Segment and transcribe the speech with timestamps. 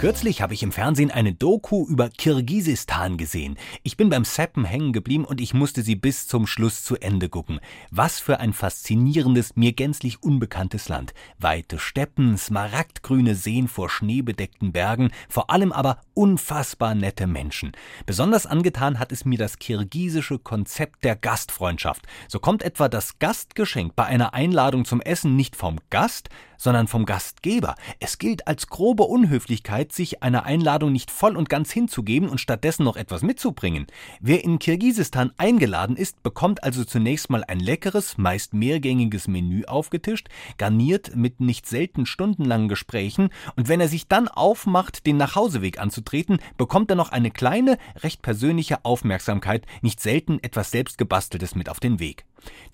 [0.00, 3.58] Kürzlich habe ich im Fernsehen eine Doku über Kirgisistan gesehen.
[3.82, 7.28] Ich bin beim Seppen hängen geblieben und ich musste sie bis zum Schluss zu Ende
[7.28, 7.58] gucken.
[7.90, 11.14] Was für ein faszinierendes, mir gänzlich unbekanntes Land.
[11.40, 17.72] Weite Steppen, smaragdgrüne Seen vor schneebedeckten Bergen, vor allem aber unfassbar nette Menschen.
[18.06, 22.06] Besonders angetan hat es mir das kirgisische Konzept der Gastfreundschaft.
[22.28, 26.28] So kommt etwa das Gastgeschenk bei einer Einladung zum Essen nicht vom Gast,
[26.58, 27.76] sondern vom Gastgeber.
[28.00, 32.84] Es gilt als grobe Unhöflichkeit, sich einer Einladung nicht voll und ganz hinzugeben und stattdessen
[32.84, 33.86] noch etwas mitzubringen.
[34.20, 40.28] Wer in Kirgisistan eingeladen ist, bekommt also zunächst mal ein leckeres, meist mehrgängiges Menü aufgetischt,
[40.56, 46.38] garniert mit nicht selten stundenlangen Gesprächen, und wenn er sich dann aufmacht, den Nachhauseweg anzutreten,
[46.56, 51.98] bekommt er noch eine kleine, recht persönliche Aufmerksamkeit, nicht selten etwas selbstgebasteltes mit auf den
[51.98, 52.24] Weg.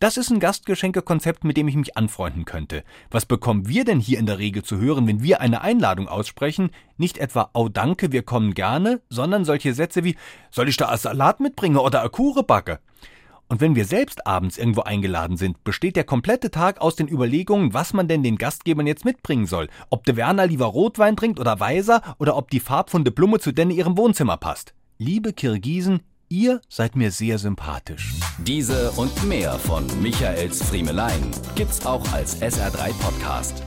[0.00, 2.84] Das ist ein Gastgeschenkekonzept, mit dem ich mich anfreunden könnte.
[3.10, 6.70] Was bekommen wir denn hier in der Regel zu hören, wenn wir eine Einladung aussprechen?
[6.96, 10.16] Nicht etwa, oh danke, wir kommen gerne, sondern solche Sätze wie,
[10.50, 12.80] soll ich da ein Salat mitbringen oder eine Kuche backe?
[13.48, 17.74] Und wenn wir selbst abends irgendwo eingeladen sind, besteht der komplette Tag aus den Überlegungen,
[17.74, 19.68] was man denn den Gastgebern jetzt mitbringen soll.
[19.90, 23.70] Ob der Werner lieber Rotwein trinkt oder Weiser oder ob die Farbfunde Blume zu denn
[23.70, 24.74] ihrem Wohnzimmer passt.
[24.98, 28.14] Liebe Kirgisen, Ihr seid mir sehr sympathisch.
[28.38, 33.62] Diese und mehr von Michaels Friemelein gibt's auch als SR3 Podcast.